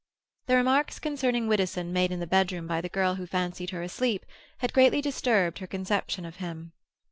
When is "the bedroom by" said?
2.19-2.81